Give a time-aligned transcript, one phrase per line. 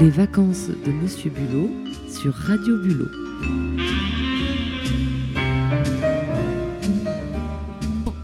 [0.00, 1.68] Les vacances de Monsieur Bulot
[2.08, 3.10] sur Radio Bulot.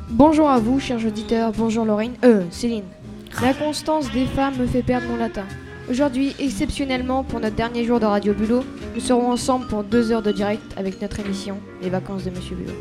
[0.08, 1.52] Bonjour à vous, chers auditeurs.
[1.52, 2.14] Bonjour Lorraine.
[2.24, 2.84] Euh, Céline.
[3.42, 5.44] La constance des femmes me fait perdre mon latin.
[5.90, 8.64] Aujourd'hui, exceptionnellement, pour notre dernier jour de Radio Bulot,
[8.94, 12.56] nous serons ensemble pour deux heures de direct avec notre émission Les vacances de Monsieur
[12.56, 12.72] Bulot.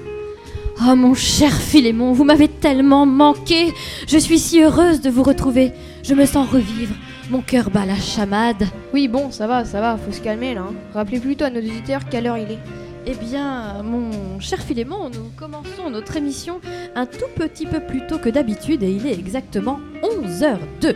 [0.89, 3.73] Oh mon cher Philémon, vous m'avez tellement manqué.
[4.07, 5.73] Je suis si heureuse de vous retrouver.
[6.01, 6.95] Je me sens revivre.
[7.29, 8.63] Mon cœur bat la chamade.
[8.93, 10.61] Oui, bon, ça va, ça va, faut se calmer là.
[10.61, 10.73] hein.
[10.93, 12.59] Rappelez plutôt à nos auditeurs quelle heure il est.
[13.07, 16.59] Eh bien, mon cher Philémon, nous commençons notre émission
[16.95, 20.95] un tout petit peu plus tôt que d'habitude et il est exactement 11h02.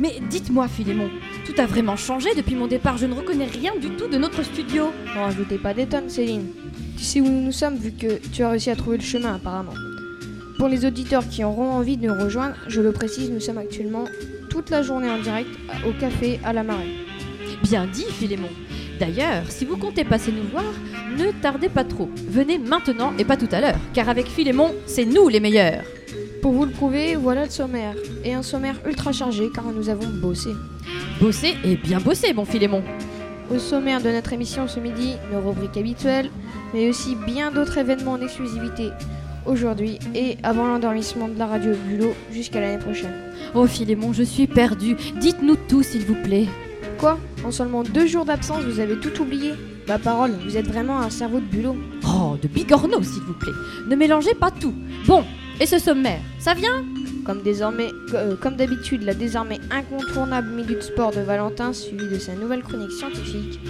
[0.00, 1.08] Mais dites-moi Philémon,
[1.44, 4.44] tout a vraiment changé depuis mon départ, je ne reconnais rien du tout de notre
[4.44, 4.90] studio.
[5.16, 6.46] Ne rajoutez pas des tonnes, Céline.
[6.96, 9.74] Tu sais où nous sommes vu que tu as réussi à trouver le chemin apparemment.
[10.58, 14.04] Pour les auditeurs qui auront envie de nous rejoindre, je le précise, nous sommes actuellement
[14.58, 15.50] toute la journée en direct
[15.86, 16.96] au café à la marée.
[17.62, 18.48] Bien dit Philémon.
[18.98, 20.64] D'ailleurs, si vous comptez passer nous voir,
[21.16, 22.10] ne tardez pas trop.
[22.28, 25.84] Venez maintenant et pas tout à l'heure, car avec Philémon, c'est nous les meilleurs.
[26.42, 27.94] Pour vous le prouver, voilà le sommaire.
[28.24, 30.50] Et un sommaire ultra chargé car nous avons bossé.
[31.20, 32.82] Bossé et bien bossé, mon Philémon.
[33.54, 36.30] Au sommaire de notre émission ce midi, nos rubriques habituelles,
[36.74, 38.90] mais aussi bien d'autres événements en exclusivité
[39.48, 43.14] aujourd'hui et avant l'endormissement de la radio Bulot jusqu'à l'année prochaine.
[43.54, 44.96] Oh Philémon, je suis perdu.
[45.16, 46.46] Dites-nous tout, s'il vous plaît.
[46.98, 47.18] Quoi?
[47.44, 49.52] En seulement deux jours d'absence, vous avez tout oublié?
[49.86, 51.76] Ma parole, vous êtes vraiment un cerveau de bulot.
[52.04, 53.52] Oh, de bigorneau, s'il vous plaît.
[53.88, 54.74] Ne mélangez pas tout.
[55.06, 55.24] Bon,
[55.60, 56.84] et ce sommaire, ça vient?
[57.24, 62.34] Comme désormais, euh, comme d'habitude, la désormais incontournable Minute Sport de Valentin, suivie de sa
[62.34, 63.60] nouvelle chronique scientifique.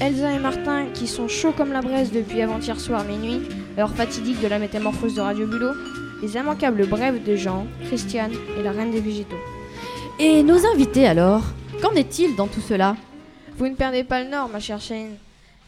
[0.00, 3.40] Elsa et Martin, qui sont chauds comme la braise depuis avant-hier soir minuit,
[3.78, 5.74] heure fatidique de la métamorphose de Radio Bulot,
[6.22, 9.36] les immanquables brèves de Jean, Christiane et la reine des végétaux.
[10.18, 11.42] Et nos invités alors
[11.80, 12.96] Qu'en est-il dans tout cela?
[13.56, 15.14] Vous ne perdez pas le nord, ma chère Shane.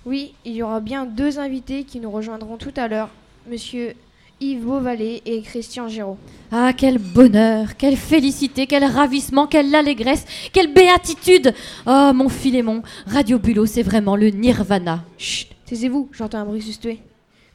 [0.05, 3.11] Oui, il y aura bien deux invités qui nous rejoindront tout à l'heure,
[3.49, 3.95] monsieur
[4.41, 6.17] Yves Beauvalet et Christian Giraud.
[6.51, 11.55] Ah, quel bonheur, quelle félicité, quel ravissement, quelle allégresse, quelle béatitude
[11.87, 15.05] Oh, mon Philémon, Radio Bulot, c'est vraiment le nirvana.
[15.17, 16.99] Chut, taisez-vous, j'entends un bruit suspect.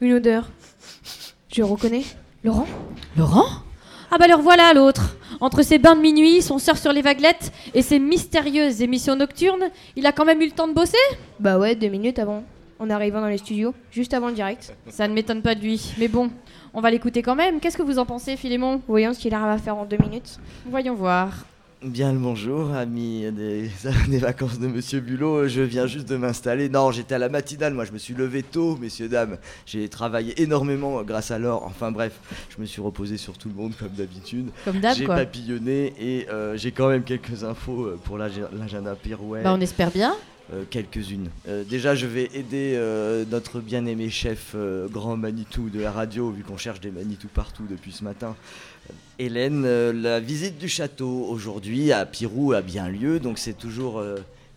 [0.00, 0.50] Une odeur.
[1.52, 2.02] Je reconnais
[2.44, 2.66] Laurent
[3.16, 3.46] Laurent
[4.10, 7.50] Ah bah alors voilà l'autre Entre ses bains de minuit, son surf sur les vaguelettes
[7.72, 10.98] et ses mystérieuses émissions nocturnes, il a quand même eu le temps de bosser?
[11.40, 12.44] Bah ouais, deux minutes avant.
[12.78, 14.74] En arrivant dans les studios, juste avant le direct.
[14.90, 16.30] Ça ne m'étonne pas de lui, mais bon,
[16.74, 17.58] on va l'écouter quand même.
[17.58, 18.82] Qu'est-ce que vous en pensez, Philémon?
[18.86, 20.38] Voyons ce qu'il arrive à faire en deux minutes.
[20.66, 21.32] Voyons voir.
[21.84, 23.70] Bien le bonjour, amis des,
[24.08, 25.46] des vacances de Monsieur Bulot.
[25.46, 26.70] Je viens juste de m'installer.
[26.70, 27.74] Non, j'étais à la matinale.
[27.74, 29.36] Moi, je me suis levé tôt, messieurs, dames.
[29.66, 31.62] J'ai travaillé énormément grâce à l'or.
[31.66, 32.18] Enfin, bref,
[32.54, 34.48] je me suis reposé sur tout le monde comme d'habitude.
[34.64, 38.94] Comme d'hab, J'ai papillonné et euh, j'ai quand même quelques infos euh, pour l'ag- l'agenda
[38.96, 39.42] Pirouet.
[39.44, 40.16] Bah on espère bien.
[40.52, 41.28] Euh, quelques-unes.
[41.48, 44.54] Euh, déjà, je vais aider euh, notre bien-aimé chef
[44.92, 48.36] grand Manitou de la radio, vu qu'on cherche des Manitou partout depuis ce matin.
[49.18, 54.00] Hélène, la visite du château aujourd'hui à Pirou a bien lieu, donc c'est toujours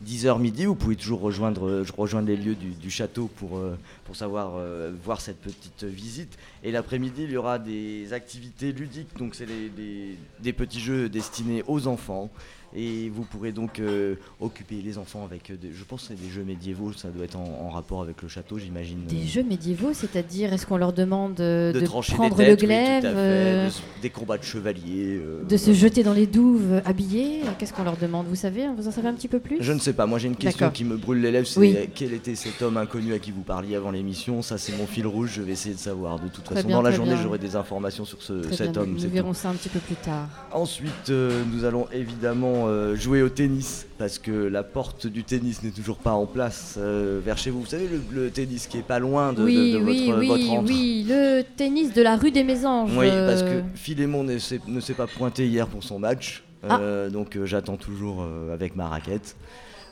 [0.06, 0.66] 10h midi.
[0.66, 3.60] Vous pouvez toujours rejoindre, rejoindre les lieux du, du château pour,
[4.06, 4.62] pour savoir
[5.04, 6.38] voir cette petite visite.
[6.64, 11.88] Et l'après-midi, il y aura des activités ludiques, donc c'est des petits jeux destinés aux
[11.88, 12.30] enfants.
[12.76, 16.22] Et vous pourrez donc euh, occuper les enfants avec, euh, des- je pense que c'est
[16.24, 19.06] des jeux médiévaux, ça doit être en, en rapport avec le château, j'imagine.
[19.08, 23.04] Des euh, jeux médiévaux, c'est-à-dire est-ce qu'on leur demande de, des prendre têtes, le glaive,
[23.06, 25.18] euh, de des combats de chevaliers.
[25.20, 28.88] euh, de se jeter dans les douves habillés Qu'est-ce qu'on leur demande Vous savez Vous
[28.88, 29.58] en savez un petit peu plus?
[29.60, 30.74] Je ne sais pas, moi j'ai une question D'accord.
[30.74, 31.76] qui me brûle les lèvres, c'est Oui.
[31.96, 34.42] quel était cet homme inconnu à qui vous parliez avant l'émission?
[34.44, 36.20] Ça c'est mon fil rouge, je vais essayer de savoir.
[36.20, 37.24] De toute Très façon, bien, dans la journée bien.
[37.24, 38.92] j'aurai des informations sur ce, cet bien, homme.
[38.92, 39.14] nous c'est tout.
[39.14, 40.28] verrons ça un petit peu plus tard.
[40.52, 45.72] Ensuite, nous allons évidemment euh, jouer au tennis parce que la porte du tennis n'est
[45.72, 47.62] toujours pas en place euh, vers chez vous.
[47.62, 50.28] Vous savez, le, le tennis qui est pas loin de, oui, de oui, votre, oui,
[50.28, 50.70] votre entre.
[50.72, 52.92] oui, le tennis de la rue des Mésanges.
[52.98, 54.60] Oui, euh, parce que Philémon ne s'est,
[54.96, 56.44] pas pointé hier pour son match.
[56.66, 59.36] Euh, Donc euh, j'attends toujours euh, avec ma raquette.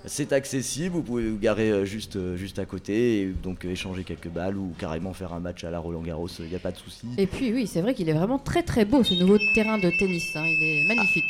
[0.05, 4.55] C'est accessible, vous pouvez vous garer juste, juste à côté et donc échanger quelques balles
[4.55, 7.07] ou carrément faire un match à la Roland Garros, il n'y a pas de souci.
[7.17, 9.89] Et puis oui, c'est vrai qu'il est vraiment très très beau ce nouveau terrain de
[9.99, 10.23] tennis.
[10.35, 11.25] hein, il est magnifique.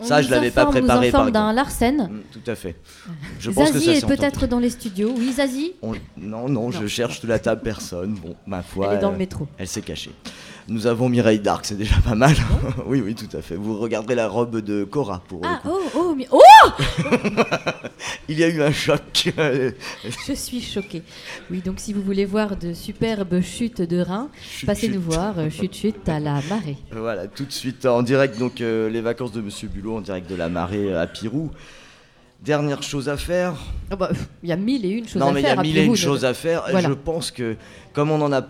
[0.00, 1.96] Ça, je l'avais pas préparé, nous informe par d'un Larsen.
[1.96, 2.76] Mm, tout à fait.
[3.40, 5.12] Je pense que Zazie ça est peut-être dans les studios.
[5.16, 8.14] Oui, Zazie On- Non, non, je cherche sous la table personne.
[8.14, 8.88] Bon, ma foi.
[8.92, 9.48] Elle est dans le métro.
[9.58, 10.12] Elle s'est cachée.
[10.68, 12.34] Nous avons Mireille Dark, c'est déjà pas mal.
[12.86, 13.56] oui, oui, tout à fait.
[13.56, 15.77] Vous regarderez la robe de Cora pour le Ah, coup.
[16.30, 16.70] Oh, oh,
[17.12, 17.88] oh
[18.28, 19.30] Il y a eu un choc.
[20.26, 21.02] Je suis choquée.
[21.50, 24.30] Oui, donc si vous voulez voir de superbes chutes de reins,
[24.66, 26.76] passez nous voir, euh, chute chute à la marée.
[26.92, 30.28] Voilà, tout de suite en direct, donc euh, les vacances de Monsieur Bulot en direct
[30.28, 31.50] de la marée euh, à Pirou.
[32.40, 33.54] Dernière chose à faire.
[33.90, 34.10] Bah,
[34.44, 35.58] Il y a mille et une choses non, à mais il y faire.
[35.58, 36.64] a mille et une choses à faire.
[36.70, 36.88] Voilà.
[36.88, 37.56] Je pense que
[37.92, 38.46] comme on en a.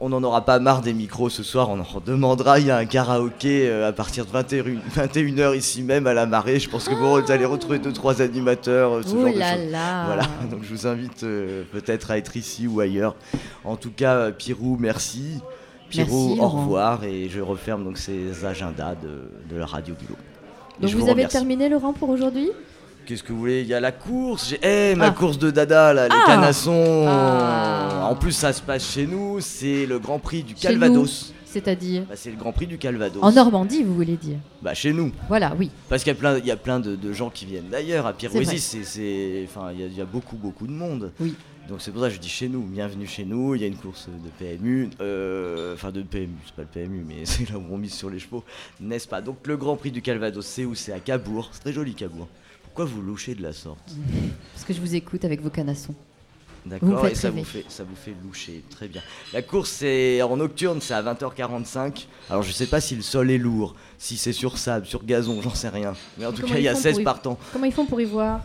[0.00, 2.58] On n'en aura pas marre des micros ce soir, on en demandera.
[2.58, 4.64] Il y a un karaoké euh, à partir de 21,
[4.96, 6.58] 21h ici même à la marée.
[6.58, 9.56] Je pense que vous allez retrouver deux trois animateurs, euh, ce Oh genre de là
[9.56, 9.70] choses.
[9.70, 10.06] là.
[10.06, 13.14] Voilà, donc je vous invite euh, peut-être à être ici ou ailleurs.
[13.64, 15.40] En tout cas, Pirou, merci.
[15.88, 16.60] Pirou, Merci, au Laurent.
[16.62, 17.04] revoir.
[17.04, 20.16] Et je referme donc ces agendas de, de la radio Bulot.
[20.78, 21.36] Et Donc vous, avez remercie.
[21.36, 22.50] terminé Laurent pour aujourd'hui?
[23.06, 23.60] Qu'est-ce que vous voulez?
[23.62, 24.48] Il y a la course.
[24.50, 25.10] J'ai eh, ma Ah.
[25.12, 26.24] course de dada, là, les Ah.
[26.26, 27.04] canassons.
[27.08, 28.08] Ah.
[28.10, 29.38] En plus, ça se passe chez nous.
[29.40, 31.32] C'est le Grand Prix du Chez Calvados.
[31.44, 33.22] C'est-à-dire Bah, c'est le Grand Prix du Calvados.
[33.22, 34.38] En Normandie, vous voulez dire?
[34.60, 35.12] Bah, chez nous.
[35.28, 35.70] Voilà, oui.
[35.88, 38.06] Parce qu'il y a plein, il y a plein de, de gens qui viennent d'ailleurs.
[38.06, 41.12] À Pirouésis, c'est, c'est- enfin, il y, y a beaucoup, beaucoup de monde.
[41.20, 41.34] Oui.
[41.68, 42.60] Donc c'est pour ça que je dis chez nous.
[42.62, 43.54] Bienvenue chez nous.
[43.54, 47.04] Il y a une course de PMU, euh, enfin de PMU, c'est pas le PMU,
[47.06, 48.44] mais c'est là où on mise sur les chevaux,
[48.80, 49.20] n'est-ce pas?
[49.20, 50.74] Donc le Grand Prix du Calvados, c'est où?
[50.74, 51.48] C'est à Cabourg.
[51.52, 52.28] C'est très joli Cabourg.
[52.76, 53.90] Pourquoi vous louchez de la sorte
[54.52, 55.94] Parce que je vous écoute avec vos canassons.
[56.66, 57.40] D'accord, et ça rêver.
[57.40, 59.00] vous, fait, ça vous fait loucher, très bien.
[59.32, 62.04] La course c'est en nocturne, c'est à 20h45.
[62.28, 65.40] Alors je sais pas si le sol est lourd, si c'est sur sable, sur gazon,
[65.40, 65.94] j'en sais rien.
[66.18, 67.38] Mais en tout Comment cas, il y a font 16 pour y- partants.
[67.54, 68.40] Comment ils font pour y voir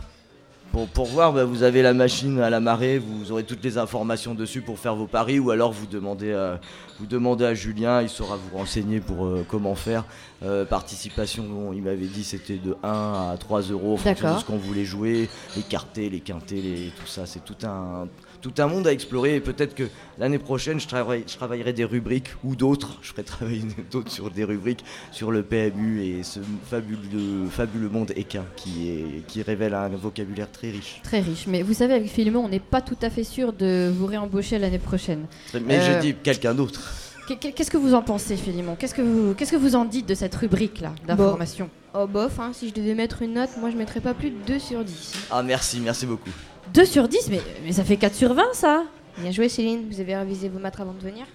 [0.72, 3.76] Pour, pour voir, bah, vous avez la machine à la marée, vous aurez toutes les
[3.76, 6.60] informations dessus pour faire vos paris, ou alors vous demandez à,
[6.98, 10.04] vous demandez à Julien, il saura vous renseigner pour euh, comment faire.
[10.42, 14.40] Euh, participation, bon, il m'avait dit c'était de 1 à 3 euros en fonction de
[14.40, 18.08] ce qu'on voulait jouer, les quartés, les quintés, les, tout ça, c'est tout un,
[18.42, 19.36] tout un monde à explorer.
[19.36, 19.84] Et peut-être que
[20.18, 24.30] l'année prochaine, je, travaillerai- je travaillerai des rubriques ou d'autres, je ferai travailler d'autres sur
[24.30, 29.74] des rubriques sur le PMU et ce fabuleux, fabuleux monde équin qui, est, qui révèle
[29.74, 31.00] un vocabulaire très riche.
[31.02, 31.46] Très riche.
[31.46, 34.58] Mais vous savez, avec Philemon, on n'est pas tout à fait sûr de vous réembaucher
[34.58, 35.26] l'année prochaine.
[35.54, 36.80] Mais Euh, j'ai dit quelqu'un d'autre.
[37.28, 38.74] Qu'est- qu'est- Qu'est-ce que vous en pensez, Philemon?
[38.76, 41.70] Qu'est-ce que vous, qu'est-ce que vous en dites de cette rubrique-là d'information?
[41.94, 44.36] Oh bof, hein, si je devais mettre une note, moi je mettrais pas plus de
[44.46, 45.12] 2 sur 10.
[45.30, 46.30] Ah merci, merci beaucoup.
[46.74, 48.84] 2 sur 10 mais, mais ça fait 4 sur 20, ça
[49.18, 51.26] Bien joué Céline, vous avez révisé vos maths avant de venir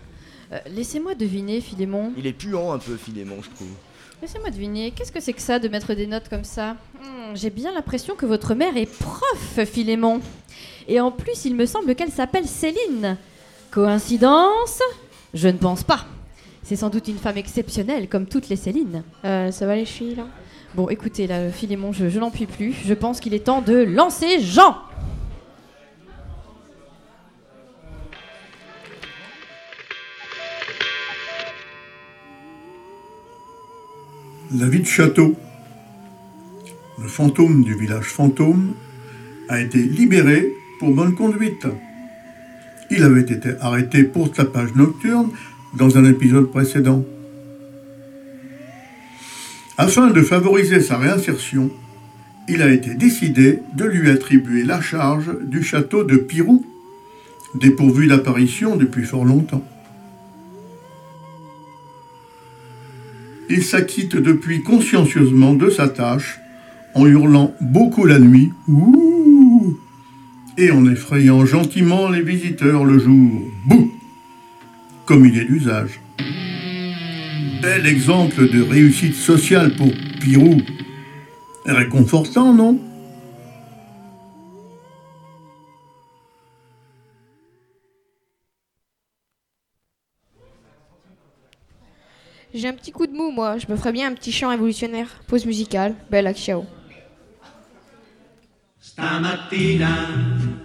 [0.51, 2.11] Euh, Laissez-moi deviner, Philémon.
[2.17, 3.67] Il est puant un peu Philémon, je trouve.
[4.21, 4.91] Laissez-moi deviner.
[4.91, 8.15] Qu'est-ce que c'est que ça de mettre des notes comme ça Hmm, J'ai bien l'impression
[8.15, 10.21] que votre mère est prof, Philémon.
[10.87, 13.17] Et en plus, il me semble qu'elle s'appelle Céline.
[13.69, 14.81] Coïncidence
[15.35, 16.05] Je ne pense pas.
[16.63, 19.03] C'est sans doute une femme exceptionnelle, comme toutes les Célines.
[19.23, 20.27] euh, Ça va les filles là?
[20.75, 22.73] Bon, écoutez, là, Philémon, je, je n'en puis plus.
[22.85, 24.75] Je pense qu'il est temps de lancer Jean.
[34.55, 35.35] La vie de château.
[37.01, 38.75] Le fantôme du village fantôme
[39.49, 41.67] a été libéré pour bonne conduite.
[42.89, 45.31] Il avait été arrêté pour tapage nocturne
[45.73, 47.03] dans un épisode précédent.
[49.77, 51.69] Afin de favoriser sa réinsertion,
[52.47, 56.65] il a été décidé de lui attribuer la charge du château de Pirou,
[57.53, 59.67] dépourvu d'apparition depuis fort longtemps.
[63.49, 66.39] Il s'acquitte depuis consciencieusement de sa tâche
[66.93, 69.77] en hurlant beaucoup la nuit Ouh
[70.57, 73.91] et en effrayant gentiment les visiteurs le jour Bouh
[75.05, 76.01] comme il est d'usage.
[77.61, 79.89] Bel exemple de réussite sociale pour
[80.19, 80.61] Pirou.
[81.65, 82.79] Réconfortant, non?
[92.53, 95.07] J'ai un petit coup de mou moi, je me ferais bien un petit chant révolutionnaire.
[95.27, 96.65] Pause musicale, bella ciao.
[98.79, 100.07] Stamattina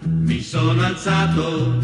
[0.05, 1.75] mi sono alzato,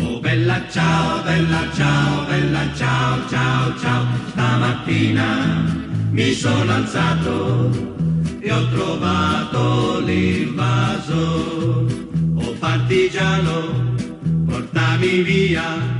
[0.00, 4.04] oh bella ciao, bella ciao, bella ciao, ciao, ciao.
[4.30, 5.64] Stamattina
[6.10, 7.70] mi sono alzato
[8.40, 11.86] e ho trovato l'invaso.
[12.36, 13.94] Oh partigiano,
[14.44, 15.95] portami via.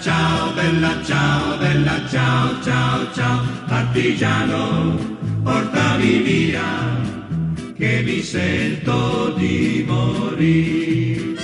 [0.00, 3.40] Ciao, bella ciao, bella ciao, ciao, ciao.
[3.66, 4.96] Partigiano,
[5.42, 6.62] portami via
[7.74, 11.40] che mi sento di morire.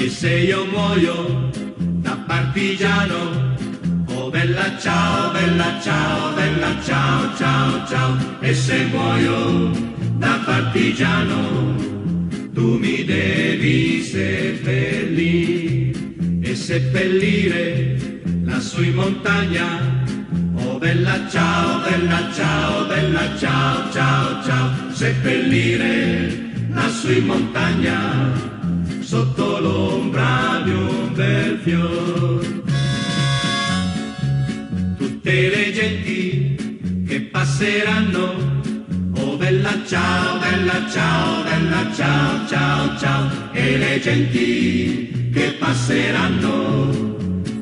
[0.00, 1.48] E se io muoio
[1.78, 3.54] da partigiano,
[4.08, 8.16] oh bella ciao, bella ciao, bella ciao, ciao, ciao.
[8.40, 9.70] E se muoio
[10.18, 11.76] da partigiano,
[12.52, 15.59] tu mi devi seppellire
[16.70, 19.66] seppellire lassù in montagna
[20.54, 27.98] Oh bella ciao, bella ciao, bella ciao, ciao, ciao, seppellire lassù in montagna,
[29.00, 32.62] sotto l'ombra di un bel fior.
[34.96, 38.26] Tutte le genti che passeranno,
[39.16, 43.30] oh bella ciao, bella ciao, bella ciao, ciao, ciao.
[43.52, 46.88] E le genti che passeranno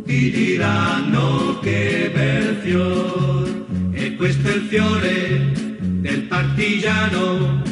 [0.05, 3.65] ti diranno che bel fior.
[3.93, 7.63] E questo è il fiore del partigiano.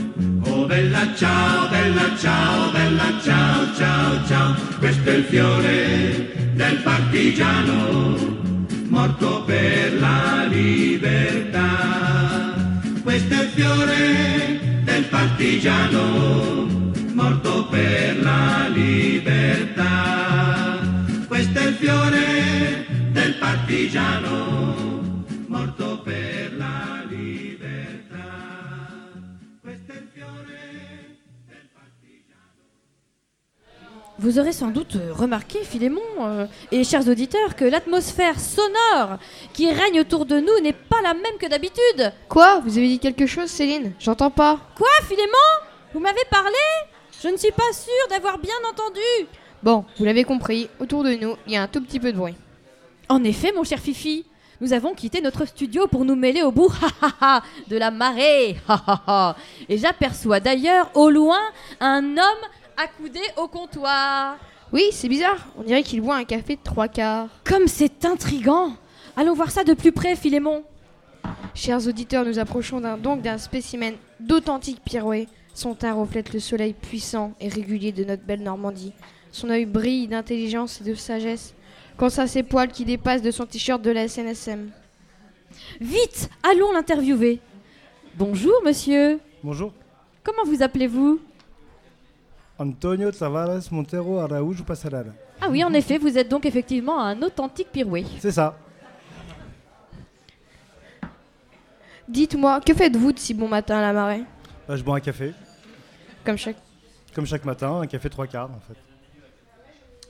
[0.45, 4.55] Oh bella ciao, bella ciao, bella ciao, ciao, ciao.
[4.79, 8.37] Questo è il fiore del partigiano
[8.89, 11.69] morto per la libertà.
[13.03, 16.86] Questo è il fiore del partigiano,
[17.17, 19.85] morto per la libertà.
[21.27, 25.03] Questo è il fiore del partigiano,
[25.47, 28.29] morto per la libertà.
[29.63, 31.19] Questo è il fiore
[31.49, 32.43] del partigiano.
[34.19, 39.19] Vous aurez sans doute remarqué, Philémon euh, et chers auditeurs, que l'atmosphère sonore
[39.55, 42.13] qui règne autour de nous n'est pas la même que d'habitude.
[42.29, 42.61] Quoi?
[42.61, 43.95] Vous avez dit quelque chose, Céline?
[43.99, 44.59] J'entends pas.
[44.77, 45.49] Quoi, Philémon?
[45.95, 46.59] Vous m'avez parlé?
[47.23, 49.29] Je ne suis pas sûre d'avoir bien entendu.
[49.63, 52.19] Bon, vous l'avez compris, autour de nous, il y a un tout petit peu de
[52.19, 52.35] bruit.
[53.09, 54.27] En effet, mon cher Fifi,
[54.61, 56.73] nous avons quitté notre studio pour nous mêler au bout
[57.69, 58.57] de la marée.
[58.69, 59.37] ha, ha, ha.
[59.69, 61.41] Et j'aperçois d'ailleurs au loin
[61.81, 62.45] un homme
[62.77, 64.37] accoudé au comptoir.
[64.73, 65.47] Oui, c'est bizarre.
[65.59, 67.29] On dirait qu'il boit un café de trois quarts.
[67.45, 68.73] Comme c'est intrigant
[69.17, 70.63] Allons voir ça de plus près, Philémon.
[71.57, 75.27] Chers auditeurs, nous approchons d'un- donc d'un spécimen d'authentique pirouet.
[75.55, 78.93] Son teint reflète le soleil puissant et régulier de notre belle Normandie.
[79.33, 81.55] Son œil brille d'intelligence et de sagesse.
[81.97, 84.71] Quant à ses poils qui dépassent de son t-shirt de la SNSM.
[85.81, 87.41] Vite, allons l'interviewer.
[88.17, 89.19] Bonjour, monsieur.
[89.43, 89.73] Bonjour,
[90.23, 91.21] Comment vous appelez-vous?
[92.59, 95.11] Antonio Tavares Montero Araújo Passarara.
[95.41, 98.05] Ah oui, en effet, vous êtes donc effectivement un authentique pirouet.
[98.19, 98.59] C'est ça.
[102.09, 104.25] Dites-moi, que faites-vous de si bon matin à la marée?
[104.69, 105.33] Là, je bois un café,
[106.25, 106.57] Comme chaque.
[107.15, 108.79] comme chaque matin, un café trois quarts en fait.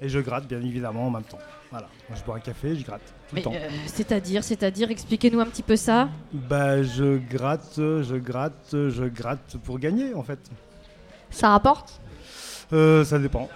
[0.05, 1.39] Et je gratte bien évidemment en même temps.
[1.71, 3.53] Voilà, Moi, je bois un café, je gratte tout Mais, le temps.
[3.55, 6.09] euh, c'est-à-dire, c'est-à-dire, expliquez-nous un petit peu ça.
[6.33, 10.39] Bah, je gratte, je gratte, je gratte pour gagner en fait.
[11.31, 12.01] Ça rapporte?
[12.73, 13.49] Euh, ça dépend.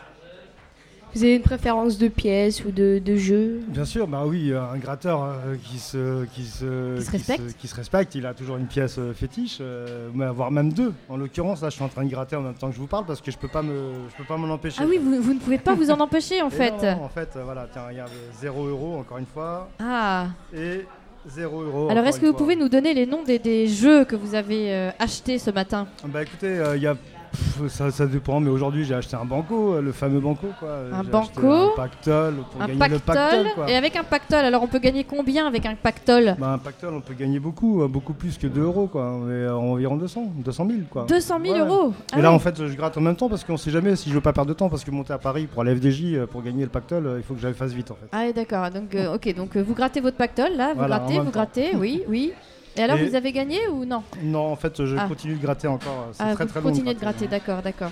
[1.15, 4.77] Vous avez une préférence de pièces ou de, de jeux Bien sûr, bah oui, un
[4.79, 7.57] gratteur euh, qui, se, qui, se, Qui se respecte.
[7.59, 10.93] qui se respecte, il a toujours une pièce euh, fétiche, euh, voire même deux.
[11.09, 12.87] En l'occurrence, là, je suis en train de gratter en même temps que je vous
[12.87, 13.75] parle parce que je peux pas me,
[14.11, 14.81] je peux pas m'en empêcher.
[14.83, 16.81] Ah oui, vous, vous ne pouvez pas vous en empêcher en fait.
[16.83, 20.27] non, en fait, euh, voilà, tiens, regarde, 0 euros encore une fois, Ah.
[20.55, 20.87] et
[21.27, 21.89] 0 euros.
[21.91, 22.39] Alors, est-ce que vous fois.
[22.39, 25.87] pouvez nous donner les noms des, des jeux que vous avez achetés ce matin?
[26.07, 26.97] Bah écoutez, il y a.
[27.33, 30.69] pff, ça, ça dépend, mais aujourd'hui j'ai acheté un banco, euh, le fameux banco quoi.
[30.93, 32.95] Un banco, Un pactole pour Un gagner pactole.
[32.95, 33.71] le pactole quoi.
[33.71, 36.37] Et avec un pactole, alors on peut gagner combien avec un pactole?
[36.39, 39.03] Bah, un pactole, on peut gagner beaucoup, euh, beaucoup plus que 2 euros quoi.
[39.11, 41.05] On est à environ 200, 200 000 quoi.
[41.09, 41.61] 200 000 Ouais.
[41.61, 41.93] euros?
[42.13, 44.09] Ah Et là en fait je gratte en même temps parce qu'on sait jamais si
[44.11, 46.27] je veux pas perdre de temps parce que monter à Paris pour la FDJ euh,
[46.27, 48.09] pour gagner le pactole, il faut que j'aille fasse vite en fait.
[48.13, 48.69] Ah oui, d'accord.
[48.71, 51.31] Donc, euh, ok, donc euh, vous grattez votre pactole là, vous Voilà, grattez, vous temps.
[51.31, 52.33] grattez, oui, oui.
[52.77, 55.07] Et alors, Et- vous avez gagné ou non Non en fait je Ah.
[55.09, 56.67] continue de gratter encore, euh, c'est Ah, très vous très long.
[56.69, 57.91] continuez de gratter, d'accord, d'accord.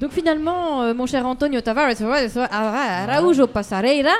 [0.00, 2.00] Donc finalement, euh, mon cher Antonio Tavares
[2.50, 4.10] Araújo Passareira,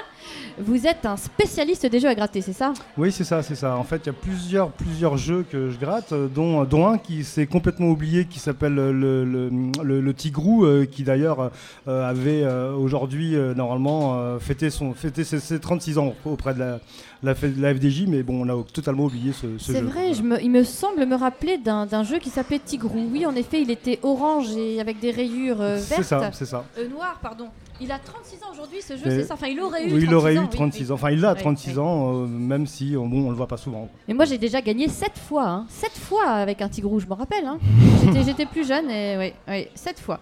[0.59, 2.73] vous êtes un spécialiste des jeux à gratter, c'est ça?
[2.97, 3.77] Oui, c'est ça, c'est ça.
[3.77, 6.99] En fait, il y a plusieurs, plusieurs jeux que je gratte, euh, dont, dont un
[6.99, 9.51] qui s'est complètement oublié, qui s'appelle euh, le, le,
[9.83, 11.51] le- le Tigrou, euh, qui d'ailleurs
[11.89, 16.55] euh, avait euh, aujourd'hui, euh, normalement, euh, fêté, son, fêté ses, ses 36 ans auprès
[16.55, 16.81] de la,
[17.23, 19.85] la, la FDJ, mais bon, on a totalement oublié ce, ce C'est jeu.
[19.87, 23.09] vrai, je me- il me semble me rappeler d'un d'un jeu qui s'appelait Tigrou.
[23.13, 26.05] Oui, en effet, il était orange et avec des rayures euh, C'est vertes.
[26.05, 26.65] ça, c'est ça.
[26.79, 27.49] Euh, noir, pardon.
[27.81, 30.01] Il a 36 ans aujourd'hui, ce jeu, Et- c'est ça Enfin, il aurait eu Oui,
[30.01, 30.91] 36 il aurait ans, eu oui, 36 oui.
[30.91, 30.95] ans.
[30.95, 31.79] Enfin, il a Oui, 36 oui.
[31.79, 33.89] ans, euh, même si euh, bon, on le voit pas souvent.
[34.09, 35.47] Mais moi, j'ai déjà gagné 7 fois.
[35.47, 35.67] Hein.
[35.69, 37.45] 7 fois avec un Tigrou, je me rappelle.
[37.45, 37.59] Hein.
[38.05, 40.21] J'étais- J'étais plus jeune et oui, oui 7 fois.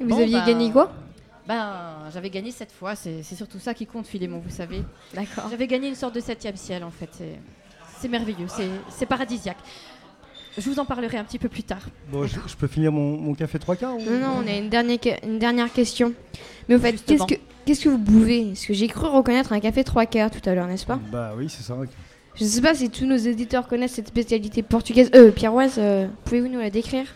[0.00, 0.90] Vous Bon, aviez ben, gagné quoi?
[1.46, 4.82] Ben, j'avais gagné 7 fois, c'est c'est surtout ça qui compte, Philémon, vous savez.
[5.14, 5.44] D'accord.
[5.50, 7.08] J'avais gagné une sorte de septième ciel, en fait.
[7.12, 7.38] C'est-
[7.98, 9.56] C'est merveilleux, c'est- c'est paradisiaque.
[10.58, 11.82] Je vous en parlerai un petit peu plus tard.
[12.10, 14.56] Bon, je, je peux finir mon, mon café trois quarts ou- Non, non, on a
[14.56, 16.12] une dernière, une dernière question.
[16.68, 17.34] Mais au fait, qu'est-ce que,
[17.64, 18.46] qu'est-ce que vous buvez?
[18.46, 20.98] Parce que j'ai cru reconnaître un café trois quarts tout à l'heure, n'est-ce pas?
[21.12, 21.76] Bah oui, c'est ça.
[22.34, 25.10] Je ne sais pas si tous nos éditeurs connaissent cette spécialité portugaise.
[25.14, 27.06] Euh, pierroise, euh, pouvez-vous nous la décrire?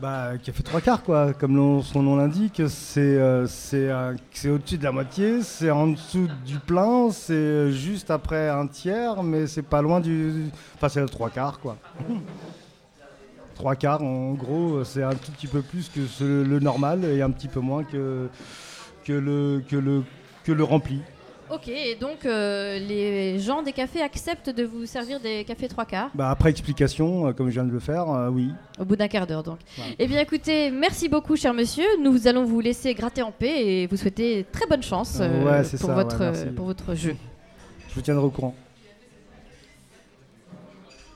[0.00, 1.32] Bah, café trois quarts, quoi.
[1.34, 5.88] Comme son nom l'indique, c'est euh, c'est un- c'est au-dessus de la moitié, c'est en
[5.88, 10.46] dessous du plein, c'est juste après un tiers, mais c'est pas loin du.
[10.76, 11.76] Enfin, c'est le trois quarts, quoi.
[13.60, 17.20] Trois quarts, en gros, c'est un tout petit peu plus que ce- le normal et
[17.20, 18.26] un petit peu moins que,
[19.04, 20.02] que, le, que, le,
[20.44, 21.00] que le rempli.
[21.52, 25.84] Ok, et donc euh, les gens des cafés acceptent de vous servir des cafés trois
[25.84, 26.08] quarts?
[26.14, 28.48] Bah, après explication, euh, comme je viens de le faire, euh, oui.
[28.80, 29.58] au bout d'un quart d'heure donc.
[29.98, 33.86] Eh bien écoutez, merci beaucoup cher monsieur, nous allons vous laisser gratter en paix et
[33.88, 37.14] vous souhaiter très bonne chance ouais, pour, ça, votre, ouais, pour votre jeu.
[37.90, 38.54] Je vous tiendrai au courant.